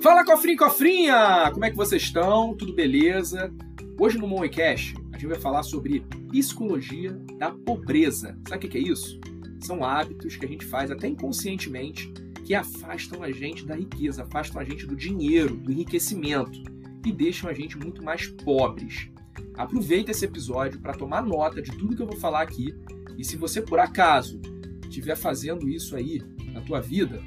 Fala 0.00 0.24
cofrinho 0.24 0.56
cofrinha! 0.56 1.50
Como 1.52 1.64
é 1.64 1.70
que 1.70 1.76
vocês 1.76 2.02
estão? 2.02 2.54
Tudo 2.54 2.72
beleza? 2.72 3.52
Hoje 3.98 4.16
no 4.16 4.28
Moecast 4.28 4.94
a 5.12 5.18
gente 5.18 5.26
vai 5.26 5.40
falar 5.40 5.64
sobre 5.64 6.04
psicologia 6.30 7.10
da 7.36 7.50
pobreza. 7.50 8.38
Sabe 8.48 8.66
o 8.66 8.70
que 8.70 8.78
é 8.78 8.80
isso? 8.80 9.18
São 9.60 9.82
hábitos 9.82 10.36
que 10.36 10.46
a 10.46 10.48
gente 10.48 10.64
faz 10.64 10.92
até 10.92 11.08
inconscientemente 11.08 12.12
que 12.44 12.54
afastam 12.54 13.24
a 13.24 13.32
gente 13.32 13.66
da 13.66 13.74
riqueza, 13.74 14.22
afastam 14.22 14.60
a 14.60 14.64
gente 14.64 14.86
do 14.86 14.94
dinheiro, 14.94 15.56
do 15.56 15.72
enriquecimento 15.72 16.62
e 17.04 17.10
deixam 17.10 17.50
a 17.50 17.52
gente 17.52 17.76
muito 17.76 18.00
mais 18.00 18.28
pobres. 18.28 19.10
Aproveita 19.54 20.12
esse 20.12 20.24
episódio 20.24 20.78
para 20.78 20.94
tomar 20.94 21.22
nota 21.22 21.60
de 21.60 21.72
tudo 21.72 21.96
que 21.96 22.02
eu 22.02 22.06
vou 22.06 22.16
falar 22.16 22.42
aqui 22.42 22.72
e 23.18 23.24
se 23.24 23.36
você 23.36 23.60
por 23.60 23.80
acaso 23.80 24.40
estiver 24.84 25.16
fazendo 25.16 25.68
isso 25.68 25.96
aí 25.96 26.22
na 26.52 26.60
tua 26.60 26.80
vida, 26.80 27.20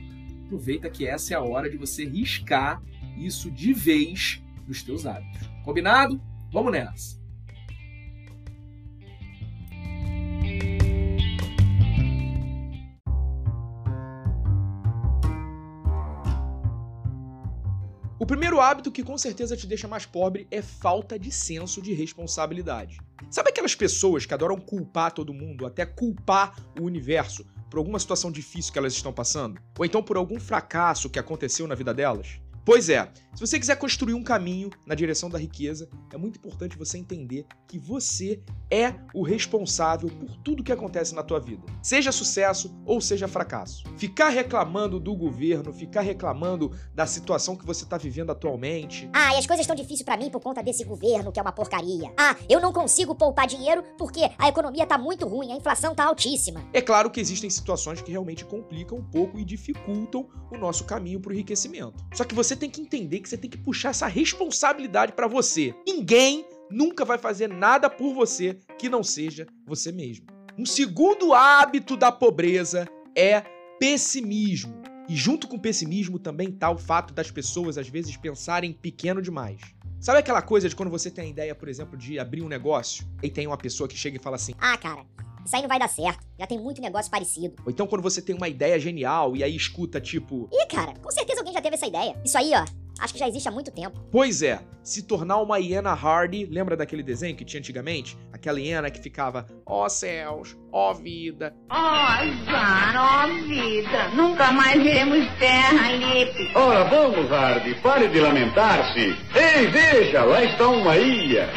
aproveita 0.51 0.89
que 0.89 1.07
essa 1.07 1.33
é 1.33 1.37
a 1.37 1.41
hora 1.41 1.69
de 1.69 1.77
você 1.77 2.05
riscar 2.05 2.83
isso 3.17 3.49
de 3.49 3.73
vez 3.73 4.43
dos 4.67 4.83
teus 4.83 5.05
hábitos. 5.05 5.49
Combinado? 5.63 6.21
Vamos 6.51 6.73
nessa! 6.73 7.21
O 18.19 18.25
primeiro 18.25 18.59
hábito 18.59 18.91
que 18.91 19.03
com 19.03 19.17
certeza 19.17 19.57
te 19.57 19.65
deixa 19.65 19.87
mais 19.87 20.05
pobre 20.05 20.47
é 20.51 20.61
falta 20.61 21.17
de 21.17 21.31
senso 21.31 21.81
de 21.81 21.93
responsabilidade. 21.93 22.97
Sabe 23.31 23.49
aquelas 23.49 23.73
pessoas 23.73 24.25
que 24.25 24.33
adoram 24.33 24.57
culpar 24.57 25.11
todo 25.11 25.33
mundo, 25.33 25.65
até 25.65 25.85
culpar 25.85 26.55
o 26.79 26.83
universo, 26.83 27.45
por 27.71 27.77
alguma 27.77 27.97
situação 27.97 28.29
difícil 28.29 28.73
que 28.73 28.77
elas 28.77 28.91
estão 28.91 29.13
passando? 29.13 29.61
Ou 29.79 29.85
então 29.85 30.03
por 30.03 30.17
algum 30.17 30.37
fracasso 30.37 31.09
que 31.09 31.17
aconteceu 31.17 31.65
na 31.65 31.73
vida 31.73 31.93
delas? 31.93 32.40
Pois 32.63 32.89
é, 32.89 33.11
se 33.33 33.39
você 33.39 33.59
quiser 33.59 33.75
construir 33.77 34.13
um 34.13 34.23
caminho 34.23 34.69
na 34.85 34.93
direção 34.93 35.29
da 35.29 35.39
riqueza, 35.39 35.89
é 36.13 36.17
muito 36.17 36.37
importante 36.37 36.77
você 36.77 36.97
entender 36.97 37.45
que 37.67 37.79
você 37.79 38.41
é 38.69 38.93
o 39.13 39.23
responsável 39.23 40.09
por 40.09 40.35
tudo 40.37 40.63
que 40.63 40.71
acontece 40.71 41.15
na 41.15 41.23
tua 41.23 41.39
vida, 41.39 41.63
seja 41.81 42.11
sucesso 42.11 42.75
ou 42.85 43.01
seja 43.01 43.27
fracasso. 43.27 43.83
Ficar 43.97 44.29
reclamando 44.29 44.99
do 44.99 45.15
governo, 45.15 45.73
ficar 45.73 46.01
reclamando 46.01 46.71
da 46.93 47.05
situação 47.05 47.55
que 47.55 47.65
você 47.65 47.83
está 47.83 47.97
vivendo 47.97 48.31
atualmente. 48.31 49.09
Ah, 49.13 49.33
e 49.33 49.37
as 49.37 49.47
coisas 49.47 49.63
estão 49.63 49.75
difíceis 49.75 50.03
para 50.03 50.17
mim 50.17 50.29
por 50.29 50.41
conta 50.41 50.61
desse 50.61 50.83
governo 50.83 51.31
que 51.31 51.39
é 51.39 51.41
uma 51.41 51.51
porcaria. 51.51 52.13
Ah, 52.17 52.35
eu 52.49 52.61
não 52.61 52.71
consigo 52.71 53.15
poupar 53.15 53.47
dinheiro 53.47 53.83
porque 53.97 54.29
a 54.37 54.49
economia 54.49 54.85
tá 54.85 54.97
muito 54.97 55.27
ruim, 55.27 55.51
a 55.51 55.55
inflação 55.55 55.95
tá 55.95 56.05
altíssima. 56.05 56.63
É 56.73 56.81
claro 56.81 57.09
que 57.09 57.19
existem 57.19 57.49
situações 57.49 58.01
que 58.01 58.11
realmente 58.11 58.45
complicam 58.45 58.99
um 58.99 59.03
pouco 59.03 59.39
e 59.39 59.45
dificultam 59.45 60.27
o 60.51 60.57
nosso 60.57 60.83
caminho 60.83 61.19
para 61.19 61.31
o 61.31 61.33
enriquecimento. 61.33 62.05
Só 62.13 62.23
que 62.23 62.35
você 62.35 62.50
tem 62.55 62.69
que 62.69 62.81
entender 62.81 63.19
que 63.19 63.29
você 63.29 63.37
tem 63.37 63.49
que 63.49 63.57
puxar 63.57 63.89
essa 63.89 64.07
responsabilidade 64.07 65.13
para 65.13 65.27
você. 65.27 65.73
Ninguém 65.85 66.45
nunca 66.69 67.03
vai 67.03 67.17
fazer 67.17 67.47
nada 67.47 67.89
por 67.89 68.13
você 68.13 68.57
que 68.77 68.89
não 68.89 69.03
seja 69.03 69.45
você 69.65 69.91
mesmo. 69.91 70.25
Um 70.57 70.65
segundo 70.65 71.33
hábito 71.33 71.95
da 71.95 72.11
pobreza 72.11 72.87
é 73.15 73.43
pessimismo. 73.79 74.81
E 75.09 75.15
junto 75.15 75.47
com 75.47 75.57
o 75.57 75.61
pessimismo 75.61 76.19
também 76.19 76.49
está 76.49 76.69
o 76.69 76.77
fato 76.77 77.13
das 77.13 77.29
pessoas 77.29 77.77
às 77.77 77.89
vezes 77.89 78.15
pensarem 78.15 78.71
pequeno 78.71 79.21
demais. 79.21 79.59
Sabe 79.99 80.19
aquela 80.19 80.41
coisa 80.41 80.67
de 80.67 80.75
quando 80.75 80.89
você 80.89 81.11
tem 81.11 81.25
a 81.25 81.27
ideia, 81.27 81.53
por 81.53 81.69
exemplo, 81.69 81.97
de 81.97 82.17
abrir 82.17 82.41
um 82.41 82.47
negócio 82.47 83.05
e 83.21 83.29
tem 83.29 83.45
uma 83.45 83.57
pessoa 83.57 83.87
que 83.87 83.95
chega 83.95 84.17
e 84.17 84.19
fala 84.19 84.35
assim: 84.35 84.53
Ah, 84.57 84.77
cara, 84.77 85.05
isso 85.45 85.55
aí 85.55 85.61
não 85.61 85.69
vai 85.69 85.79
dar 85.79 85.87
certo. 85.87 86.25
Já 86.39 86.47
tem 86.47 86.59
muito 86.59 86.81
negócio 86.81 87.11
parecido. 87.11 87.55
Ou 87.65 87.71
então 87.71 87.85
quando 87.85 88.01
você 88.01 88.21
tem 88.21 88.35
uma 88.35 88.47
ideia 88.47 88.79
genial 88.79 89.35
e 89.35 89.43
aí 89.43 89.55
escuta 89.55 90.01
tipo: 90.01 90.49
Ih, 90.51 90.65
cara, 90.67 90.93
com 90.93 91.11
certeza 91.11 91.20
teve 91.61 91.75
essa 91.75 91.87
ideia. 91.87 92.15
Isso 92.25 92.37
aí, 92.37 92.51
ó, 92.53 92.65
acho 92.99 93.13
que 93.13 93.19
já 93.19 93.27
existe 93.27 93.47
há 93.47 93.51
muito 93.51 93.71
tempo. 93.71 93.99
Pois 94.11 94.41
é, 94.41 94.59
se 94.83 95.03
tornar 95.03 95.37
uma 95.37 95.59
hiena 95.59 95.91
Hardy, 95.91 96.45
lembra 96.45 96.75
daquele 96.75 97.03
desenho 97.03 97.35
que 97.35 97.45
tinha 97.45 97.59
antigamente? 97.59 98.17
Aquela 98.33 98.59
hiena 98.59 98.89
que 98.89 98.99
ficava, 98.99 99.45
ó 99.65 99.85
oh, 99.85 99.89
céus, 99.89 100.57
ó 100.71 100.91
oh, 100.91 100.95
vida. 100.95 101.53
Ó 101.69 101.75
oh, 101.75 101.77
azar, 101.77 102.95
ó 102.97 103.25
oh, 103.25 103.47
vida, 103.47 104.09
nunca 104.15 104.51
mais 104.51 104.81
veremos 104.81 105.27
terra, 105.37 105.91
Lipe. 105.91 106.51
Ora, 106.55 106.83
vamos, 106.85 107.31
Hardy, 107.31 107.75
pare 107.81 108.07
de 108.07 108.19
lamentar-se. 108.19 109.15
Ei, 109.35 109.67
veja, 109.67 110.23
lá 110.23 110.43
está 110.43 110.67
uma 110.67 110.97
ilha. 110.97 111.49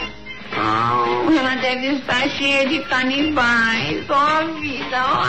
Ela 0.56 1.56
deve 1.56 1.96
estar 1.96 2.28
cheia 2.30 2.68
de 2.68 2.80
canibais. 2.84 4.08
Ó 4.08 4.42
oh, 4.42 4.60
vida, 4.60 5.04
ó 5.04 5.20
oh. 5.20 5.23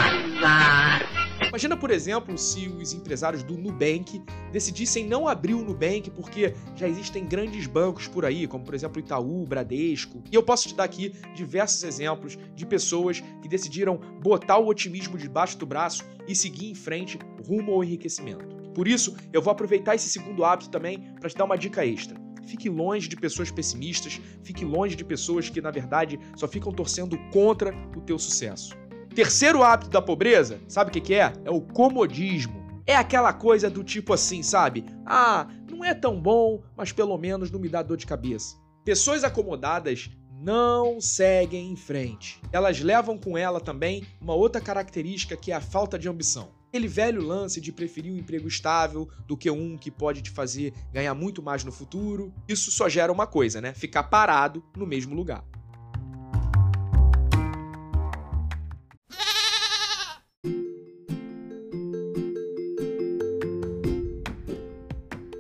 Imagina, 1.56 1.78
por 1.78 1.90
exemplo, 1.90 2.38
se 2.38 2.68
os 2.68 2.92
empresários 2.92 3.42
do 3.42 3.58
Nubank 3.58 4.22
decidissem 4.52 5.08
não 5.08 5.26
abrir 5.26 5.54
o 5.54 5.64
Nubank 5.64 6.12
porque 6.12 6.54
já 6.76 6.86
existem 6.86 7.26
grandes 7.26 7.66
bancos 7.66 8.10
por 8.10 8.26
aí, 8.26 8.46
como 8.46 8.66
por 8.66 8.74
exemplo 8.74 9.00
Itaú, 9.00 9.46
Bradesco. 9.46 10.22
E 10.30 10.36
eu 10.36 10.44
posso 10.44 10.68
te 10.68 10.76
dar 10.76 10.84
aqui 10.84 11.14
diversos 11.34 11.82
exemplos 11.86 12.38
de 12.54 12.66
pessoas 12.66 13.22
que 13.42 13.48
decidiram 13.48 13.98
botar 14.22 14.58
o 14.58 14.68
otimismo 14.68 15.18
debaixo 15.18 15.58
do 15.58 15.66
braço 15.66 16.04
e 16.28 16.36
seguir 16.36 16.70
em 16.70 16.76
frente 16.76 17.18
rumo 17.48 17.72
ao 17.72 17.86
enriquecimento. 17.86 18.54
Por 18.74 18.86
isso, 18.86 19.16
eu 19.32 19.42
vou 19.42 19.54
aproveitar 19.54 19.96
esse 19.96 20.10
segundo 20.10 20.44
hábito 20.44 20.70
também 20.70 21.14
para 21.22 21.30
te 21.30 21.38
dar 21.38 21.46
uma 21.46 21.58
dica 21.58 21.86
extra. 21.86 22.20
Fique 22.46 22.68
longe 22.68 23.08
de 23.08 23.16
pessoas 23.16 23.50
pessimistas, 23.50 24.20
fique 24.44 24.66
longe 24.66 24.94
de 24.94 25.06
pessoas 25.06 25.50
que, 25.50 25.62
na 25.62 25.72
verdade, 25.72 26.20
só 26.36 26.50
ficam 26.50 26.74
torcendo 26.74 27.18
contra 27.32 27.74
o 27.96 28.02
teu 28.02 28.20
sucesso. 28.20 28.76
Terceiro 29.16 29.64
hábito 29.64 29.90
da 29.90 30.02
pobreza, 30.02 30.60
sabe 30.68 30.90
o 30.90 30.94
que, 30.94 31.00
que 31.00 31.14
é? 31.14 31.32
É 31.46 31.50
o 31.50 31.62
comodismo. 31.62 32.66
É 32.86 32.98
aquela 32.98 33.32
coisa 33.32 33.70
do 33.70 33.82
tipo 33.82 34.12
assim, 34.12 34.44
sabe? 34.44 34.84
Ah, 35.06 35.48
não 35.72 35.86
é 35.86 35.94
tão 35.94 36.20
bom, 36.20 36.62
mas 36.76 36.92
pelo 36.92 37.18
menos 37.18 37.50
não 37.50 37.58
me 37.58 37.70
dá 37.70 37.82
dor 37.82 37.96
de 37.96 38.06
cabeça. 38.06 38.58
Pessoas 38.84 39.24
acomodadas 39.24 40.10
não 40.38 41.00
seguem 41.00 41.72
em 41.72 41.78
frente. 41.78 42.42
Elas 42.52 42.82
levam 42.82 43.18
com 43.18 43.38
ela 43.38 43.62
também 43.62 44.06
uma 44.20 44.34
outra 44.34 44.60
característica 44.60 45.38
que 45.38 45.50
é 45.50 45.56
a 45.56 45.62
falta 45.62 45.98
de 45.98 46.10
ambição. 46.10 46.50
Aquele 46.68 46.90
velho 46.90 47.24
lance 47.24 47.62
de 47.62 47.72
preferir 47.72 48.12
um 48.12 48.18
emprego 48.18 48.50
estável 48.50 49.08
do 49.26 49.38
que 49.38 49.50
um 49.50 49.78
que 49.78 49.90
pode 49.90 50.22
te 50.22 50.30
fazer 50.30 50.74
ganhar 50.92 51.16
muito 51.16 51.42
mais 51.42 51.64
no 51.64 51.72
futuro. 51.72 52.34
Isso 52.50 52.70
só 52.70 52.90
gera 52.90 53.14
uma 53.14 53.26
coisa, 53.26 53.62
né? 53.62 53.74
Ficar 53.74 54.04
parado 54.04 54.62
no 54.76 54.86
mesmo 54.86 55.16
lugar. 55.16 55.42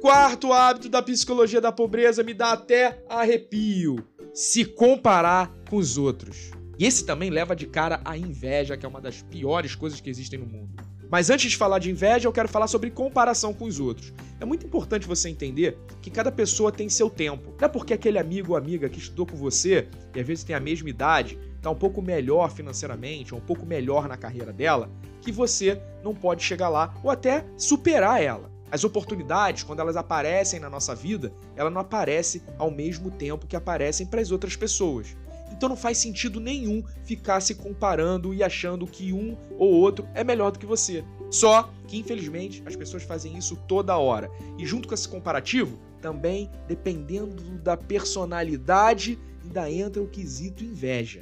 Quarto 0.05 0.53
hábito 0.53 0.87
da 0.87 1.01
psicologia 1.01 1.59
da 1.59 1.71
pobreza 1.71 2.21
me 2.21 2.31
dá 2.31 2.51
até 2.51 3.03
arrepio: 3.09 4.07
se 4.35 4.63
comparar 4.63 5.51
com 5.67 5.77
os 5.77 5.97
outros. 5.97 6.51
E 6.77 6.85
esse 6.85 7.03
também 7.03 7.31
leva 7.31 7.55
de 7.55 7.65
cara 7.65 7.99
a 8.05 8.15
inveja, 8.15 8.77
que 8.77 8.85
é 8.85 8.87
uma 8.87 9.01
das 9.01 9.23
piores 9.23 9.73
coisas 9.73 9.99
que 9.99 10.07
existem 10.07 10.37
no 10.37 10.45
mundo. 10.45 10.75
Mas 11.09 11.31
antes 11.31 11.49
de 11.49 11.57
falar 11.57 11.79
de 11.79 11.89
inveja, 11.89 12.27
eu 12.27 12.31
quero 12.31 12.47
falar 12.47 12.67
sobre 12.67 12.91
comparação 12.91 13.51
com 13.51 13.65
os 13.65 13.79
outros. 13.79 14.13
É 14.39 14.45
muito 14.45 14.63
importante 14.63 15.07
você 15.07 15.27
entender 15.27 15.75
que 16.03 16.11
cada 16.11 16.31
pessoa 16.31 16.71
tem 16.71 16.87
seu 16.87 17.09
tempo. 17.09 17.55
Não 17.59 17.65
é 17.65 17.67
porque 17.67 17.95
aquele 17.95 18.19
amigo 18.19 18.51
ou 18.51 18.57
amiga 18.59 18.87
que 18.87 18.99
estudou 18.99 19.25
com 19.25 19.35
você 19.35 19.87
e 20.13 20.19
às 20.19 20.27
vezes 20.27 20.43
tem 20.43 20.55
a 20.55 20.59
mesma 20.59 20.87
idade, 20.87 21.39
está 21.55 21.71
um 21.71 21.75
pouco 21.75 21.99
melhor 21.99 22.51
financeiramente, 22.51 23.33
ou 23.33 23.39
um 23.39 23.43
pouco 23.43 23.65
melhor 23.65 24.07
na 24.07 24.17
carreira 24.17 24.53
dela, 24.53 24.87
que 25.19 25.31
você 25.31 25.81
não 26.03 26.13
pode 26.13 26.43
chegar 26.43 26.69
lá 26.69 26.93
ou 27.03 27.09
até 27.09 27.43
superar 27.57 28.21
ela. 28.21 28.53
As 28.71 28.83
oportunidades, 28.83 29.63
quando 29.63 29.79
elas 29.79 29.95
aparecem 29.95 30.59
na 30.59 30.69
nossa 30.69 30.95
vida, 30.95 31.31
ela 31.55 31.69
não 31.69 31.81
aparece 31.81 32.43
ao 32.57 32.71
mesmo 32.71 33.11
tempo 33.11 33.47
que 33.47 33.55
aparecem 33.55 34.05
para 34.05 34.21
as 34.21 34.31
outras 34.31 34.55
pessoas. 34.55 35.15
Então 35.51 35.69
não 35.69 35.77
faz 35.77 35.97
sentido 35.97 36.39
nenhum 36.39 36.83
ficar 37.03 37.39
se 37.39 37.55
comparando 37.55 38.33
e 38.33 38.43
achando 38.43 38.85
que 38.85 39.13
um 39.13 39.37
ou 39.57 39.71
outro 39.71 40.07
é 40.13 40.23
melhor 40.23 40.51
do 40.51 40.59
que 40.59 40.65
você. 40.65 41.03
Só 41.31 41.69
que, 41.87 41.97
infelizmente, 41.97 42.61
as 42.65 42.75
pessoas 42.75 43.03
fazem 43.03 43.37
isso 43.37 43.55
toda 43.67 43.97
hora. 43.97 44.29
E 44.57 44.65
junto 44.65 44.87
com 44.87 44.93
esse 44.93 45.07
comparativo, 45.07 45.79
também, 46.01 46.49
dependendo 46.67 47.41
da 47.59 47.75
personalidade, 47.77 49.17
ainda 49.43 49.71
entra 49.71 50.01
o 50.01 50.07
quesito 50.07 50.63
inveja. 50.63 51.21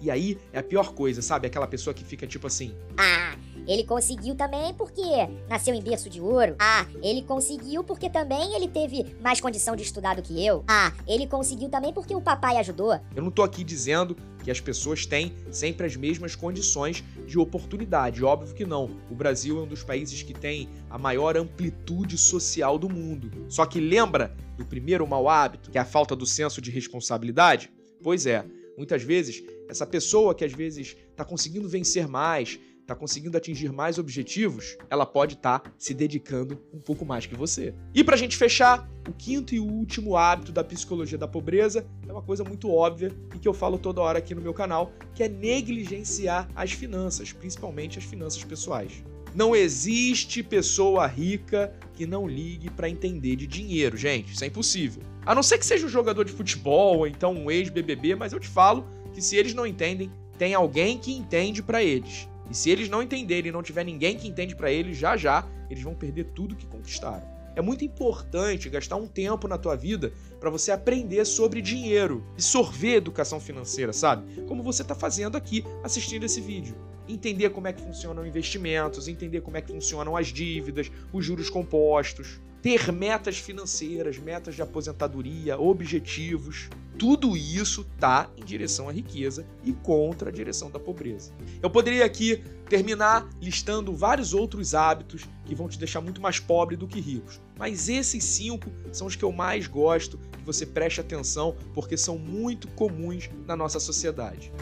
E 0.00 0.10
aí 0.10 0.38
é 0.52 0.58
a 0.58 0.62
pior 0.62 0.92
coisa, 0.92 1.22
sabe? 1.22 1.46
Aquela 1.46 1.66
pessoa 1.66 1.94
que 1.94 2.04
fica 2.04 2.26
tipo 2.26 2.46
assim: 2.46 2.74
Ah, 2.96 3.36
ele 3.66 3.84
conseguiu 3.84 4.34
também 4.34 4.72
porque 4.74 5.02
nasceu 5.48 5.74
em 5.74 5.82
berço 5.82 6.10
de 6.10 6.20
ouro. 6.20 6.56
Ah, 6.58 6.86
ele 7.02 7.22
conseguiu 7.22 7.82
porque 7.84 8.08
também 8.10 8.54
ele 8.54 8.68
teve 8.68 9.16
mais 9.20 9.40
condição 9.40 9.74
de 9.74 9.82
estudar 9.82 10.16
do 10.16 10.22
que 10.22 10.44
eu. 10.44 10.64
Ah, 10.68 10.92
ele 11.06 11.26
conseguiu 11.26 11.68
também 11.68 11.92
porque 11.92 12.14
o 12.14 12.20
papai 12.20 12.56
ajudou. 12.58 12.98
Eu 13.14 13.22
não 13.22 13.30
tô 13.30 13.42
aqui 13.42 13.64
dizendo 13.64 14.16
que 14.42 14.50
as 14.50 14.60
pessoas 14.60 15.06
têm 15.06 15.34
sempre 15.50 15.86
as 15.86 15.96
mesmas 15.96 16.36
condições 16.36 17.02
de 17.26 17.38
oportunidade. 17.38 18.22
Óbvio 18.22 18.54
que 18.54 18.66
não. 18.66 18.90
O 19.10 19.14
Brasil 19.14 19.58
é 19.58 19.62
um 19.62 19.66
dos 19.66 19.82
países 19.82 20.22
que 20.22 20.34
tem 20.34 20.68
a 20.90 20.98
maior 20.98 21.36
amplitude 21.36 22.18
social 22.18 22.78
do 22.78 22.90
mundo. 22.90 23.46
Só 23.48 23.64
que 23.64 23.80
lembra 23.80 24.36
do 24.56 24.64
primeiro 24.66 25.06
mau 25.06 25.28
hábito, 25.28 25.70
que 25.70 25.78
é 25.78 25.80
a 25.80 25.84
falta 25.84 26.14
do 26.14 26.26
senso 26.26 26.60
de 26.60 26.70
responsabilidade? 26.70 27.72
Pois 28.02 28.26
é, 28.26 28.44
muitas 28.76 29.02
vezes 29.02 29.42
essa 29.68 29.86
pessoa 29.86 30.34
que 30.34 30.44
às 30.44 30.52
vezes 30.52 30.94
está 31.10 31.24
conseguindo 31.24 31.68
vencer 31.68 32.06
mais, 32.06 32.60
está 32.84 32.94
conseguindo 32.94 33.36
atingir 33.36 33.72
mais 33.72 33.98
objetivos, 33.98 34.76
ela 34.88 35.06
pode 35.06 35.34
estar 35.34 35.58
tá 35.58 35.72
se 35.78 35.92
dedicando 35.94 36.60
um 36.72 36.78
pouco 36.78 37.04
mais 37.04 37.26
que 37.26 37.34
você. 37.34 37.74
E 37.94 38.04
para 38.04 38.14
a 38.14 38.18
gente 38.18 38.36
fechar, 38.36 38.88
o 39.08 39.12
quinto 39.12 39.54
e 39.54 39.60
último 39.60 40.16
hábito 40.16 40.52
da 40.52 40.62
psicologia 40.62 41.18
da 41.18 41.26
pobreza 41.26 41.86
é 42.06 42.12
uma 42.12 42.22
coisa 42.22 42.44
muito 42.44 42.70
óbvia 42.70 43.10
e 43.34 43.38
que 43.38 43.48
eu 43.48 43.54
falo 43.54 43.78
toda 43.78 44.00
hora 44.00 44.18
aqui 44.18 44.34
no 44.34 44.42
meu 44.42 44.54
canal, 44.54 44.92
que 45.14 45.22
é 45.22 45.28
negligenciar 45.28 46.48
as 46.54 46.72
finanças, 46.72 47.32
principalmente 47.32 47.98
as 47.98 48.04
finanças 48.04 48.44
pessoais. 48.44 49.02
Não 49.34 49.56
existe 49.56 50.42
pessoa 50.42 51.06
rica 51.06 51.74
que 51.94 52.06
não 52.06 52.28
ligue 52.28 52.70
para 52.70 52.88
entender 52.88 53.34
de 53.34 53.46
dinheiro, 53.46 53.96
gente. 53.96 54.32
Isso 54.32 54.44
é 54.44 54.46
impossível. 54.46 55.02
A 55.26 55.34
não 55.34 55.42
ser 55.42 55.58
que 55.58 55.66
seja 55.66 55.86
um 55.86 55.88
jogador 55.88 56.24
de 56.24 56.32
futebol 56.32 56.98
ou 56.98 57.06
então 57.06 57.32
um 57.32 57.50
ex-BBB, 57.50 58.14
mas 58.14 58.32
eu 58.32 58.38
te 58.38 58.46
falo 58.46 58.86
que 59.12 59.20
se 59.20 59.36
eles 59.36 59.54
não 59.54 59.66
entendem, 59.66 60.10
tem 60.38 60.54
alguém 60.54 60.98
que 60.98 61.12
entende 61.12 61.62
para 61.62 61.82
eles. 61.82 62.28
E 62.50 62.54
se 62.54 62.70
eles 62.70 62.88
não 62.88 63.02
entenderem 63.02 63.48
e 63.48 63.52
não 63.52 63.62
tiver 63.62 63.84
ninguém 63.84 64.16
que 64.16 64.28
entende 64.28 64.54
para 64.54 64.70
eles, 64.70 64.96
já 64.96 65.16
já 65.16 65.46
eles 65.70 65.82
vão 65.82 65.94
perder 65.94 66.24
tudo 66.34 66.56
que 66.56 66.66
conquistaram. 66.66 67.34
É 67.56 67.62
muito 67.62 67.84
importante 67.84 68.68
gastar 68.68 68.96
um 68.96 69.06
tempo 69.06 69.46
na 69.46 69.56
tua 69.56 69.76
vida 69.76 70.12
para 70.40 70.50
você 70.50 70.72
aprender 70.72 71.24
sobre 71.24 71.62
dinheiro 71.62 72.24
e 72.36 72.42
sorver 72.42 72.96
educação 72.96 73.38
financeira, 73.38 73.92
sabe? 73.92 74.42
Como 74.42 74.62
você 74.62 74.82
está 74.82 74.94
fazendo 74.94 75.36
aqui 75.36 75.64
assistindo 75.82 76.24
esse 76.24 76.40
vídeo. 76.40 76.74
Entender 77.08 77.50
como 77.50 77.68
é 77.68 77.72
que 77.72 77.82
funcionam 77.82 78.26
investimentos, 78.26 79.06
entender 79.06 79.40
como 79.42 79.56
é 79.56 79.62
que 79.62 79.72
funcionam 79.72 80.16
as 80.16 80.28
dívidas, 80.28 80.90
os 81.12 81.24
juros 81.24 81.48
compostos, 81.48 82.40
ter 82.60 82.90
metas 82.90 83.38
financeiras, 83.38 84.18
metas 84.18 84.56
de 84.56 84.62
aposentadoria, 84.62 85.58
objetivos. 85.58 86.68
Tudo 86.98 87.36
isso 87.36 87.84
tá 87.98 88.30
em 88.36 88.44
direção 88.44 88.88
à 88.88 88.92
riqueza 88.92 89.46
e 89.64 89.72
contra 89.72 90.30
a 90.30 90.32
direção 90.32 90.70
da 90.70 90.78
pobreza. 90.78 91.32
Eu 91.60 91.68
poderia 91.68 92.04
aqui 92.04 92.42
terminar 92.68 93.28
listando 93.40 93.94
vários 93.94 94.32
outros 94.32 94.74
hábitos 94.74 95.24
que 95.44 95.54
vão 95.54 95.68
te 95.68 95.78
deixar 95.78 96.00
muito 96.00 96.20
mais 96.20 96.38
pobre 96.38 96.76
do 96.76 96.86
que 96.86 97.00
ricos, 97.00 97.40
mas 97.58 97.88
esses 97.88 98.22
cinco 98.24 98.70
são 98.92 99.06
os 99.06 99.16
que 99.16 99.24
eu 99.24 99.32
mais 99.32 99.66
gosto 99.66 100.18
que 100.18 100.44
você 100.44 100.64
preste 100.64 101.00
atenção 101.00 101.56
porque 101.74 101.96
são 101.96 102.18
muito 102.18 102.68
comuns 102.68 103.28
na 103.46 103.56
nossa 103.56 103.80
sociedade. 103.80 104.52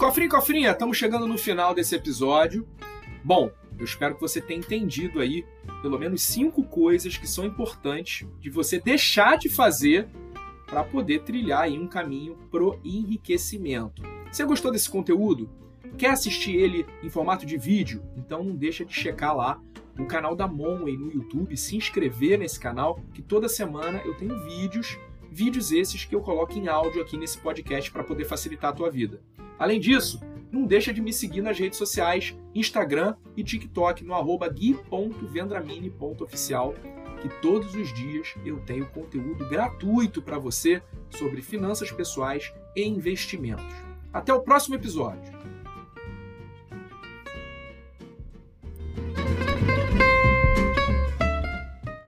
Cofrinho, 0.00 0.30
cofrinha, 0.30 0.70
estamos 0.70 0.96
chegando 0.96 1.26
no 1.26 1.36
final 1.36 1.74
desse 1.74 1.94
episódio. 1.94 2.66
Bom, 3.22 3.50
eu 3.78 3.84
espero 3.84 4.14
que 4.14 4.20
você 4.22 4.40
tenha 4.40 4.58
entendido 4.58 5.20
aí 5.20 5.44
pelo 5.82 5.98
menos 5.98 6.22
cinco 6.22 6.64
coisas 6.64 7.18
que 7.18 7.28
são 7.28 7.44
importantes 7.44 8.26
de 8.40 8.48
você 8.48 8.80
deixar 8.80 9.36
de 9.36 9.50
fazer 9.50 10.08
para 10.64 10.82
poder 10.82 11.20
trilhar 11.20 11.64
aí 11.64 11.78
um 11.78 11.86
caminho 11.86 12.38
pro 12.50 12.80
enriquecimento. 12.82 14.00
Você 14.32 14.42
gostou 14.42 14.72
desse 14.72 14.88
conteúdo? 14.88 15.50
Quer 15.98 16.12
assistir 16.12 16.56
ele 16.56 16.86
em 17.02 17.10
formato 17.10 17.44
de 17.44 17.58
vídeo? 17.58 18.02
Então 18.16 18.42
não 18.42 18.56
deixa 18.56 18.86
de 18.86 18.94
checar 18.94 19.36
lá 19.36 19.60
o 19.98 20.06
canal 20.06 20.34
da 20.34 20.48
Monway 20.48 20.96
no 20.96 21.12
YouTube, 21.12 21.54
se 21.58 21.76
inscrever 21.76 22.38
nesse 22.38 22.58
canal, 22.58 22.98
que 23.12 23.20
toda 23.20 23.50
semana 23.50 24.00
eu 24.06 24.14
tenho 24.14 24.42
vídeos, 24.44 24.98
vídeos 25.30 25.70
esses 25.70 26.06
que 26.06 26.14
eu 26.14 26.22
coloco 26.22 26.54
em 26.54 26.68
áudio 26.68 27.02
aqui 27.02 27.18
nesse 27.18 27.36
podcast 27.36 27.90
para 27.90 28.02
poder 28.02 28.24
facilitar 28.24 28.70
a 28.70 28.74
tua 28.74 28.90
vida. 28.90 29.20
Além 29.60 29.78
disso, 29.78 30.20
não 30.50 30.64
deixa 30.64 30.92
de 30.92 31.00
me 31.02 31.12
seguir 31.12 31.42
nas 31.42 31.56
redes 31.58 31.78
sociais, 31.78 32.34
Instagram 32.54 33.14
e 33.36 33.44
TikTok 33.44 34.02
no 34.02 34.14
arroba 34.14 34.48
gui.vendramini.oficial, 34.48 36.74
que 37.20 37.28
todos 37.42 37.74
os 37.74 37.92
dias 37.92 38.34
eu 38.42 38.58
tenho 38.60 38.86
conteúdo 38.86 39.46
gratuito 39.46 40.22
para 40.22 40.38
você 40.38 40.82
sobre 41.10 41.42
finanças 41.42 41.92
pessoais 41.92 42.50
e 42.74 42.82
investimentos. 42.82 43.66
Até 44.10 44.32
o 44.32 44.40
próximo 44.40 44.76
episódio! 44.76 45.59